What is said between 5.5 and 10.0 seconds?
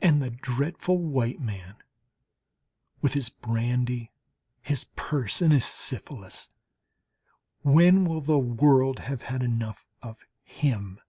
his syphilis! when will the world have had enough